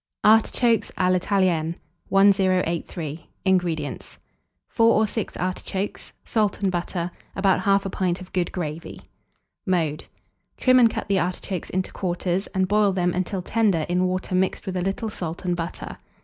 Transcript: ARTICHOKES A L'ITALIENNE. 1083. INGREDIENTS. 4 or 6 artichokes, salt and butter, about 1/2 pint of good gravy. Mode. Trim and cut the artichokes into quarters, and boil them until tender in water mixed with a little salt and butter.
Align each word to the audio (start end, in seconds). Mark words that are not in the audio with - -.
ARTICHOKES 0.23 0.91
A 0.97 1.11
L'ITALIENNE. 1.11 1.75
1083. 2.09 3.29
INGREDIENTS. 3.45 4.17
4 4.69 4.95
or 4.99 5.05
6 5.05 5.37
artichokes, 5.37 6.11
salt 6.25 6.59
and 6.59 6.71
butter, 6.71 7.11
about 7.35 7.59
1/2 7.61 7.91
pint 7.91 8.19
of 8.19 8.33
good 8.33 8.51
gravy. 8.51 9.01
Mode. 9.67 10.05
Trim 10.57 10.79
and 10.79 10.89
cut 10.89 11.07
the 11.07 11.19
artichokes 11.19 11.69
into 11.69 11.91
quarters, 11.91 12.47
and 12.47 12.67
boil 12.67 12.91
them 12.93 13.13
until 13.13 13.43
tender 13.43 13.85
in 13.87 14.07
water 14.07 14.33
mixed 14.33 14.65
with 14.65 14.75
a 14.75 14.81
little 14.81 15.07
salt 15.09 15.45
and 15.45 15.55
butter. 15.55 15.99